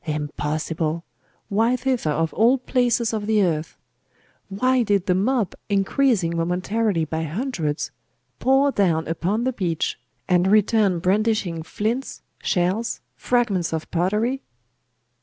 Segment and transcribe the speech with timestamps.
[0.07, 1.03] Impossible!
[1.47, 3.77] Why thither of all places of the earth?
[4.49, 7.91] Why did the mob, increasing momentarily by hundreds,
[8.39, 14.41] pour down upon the beach, and return brandishing flints, shells, fragments of pottery?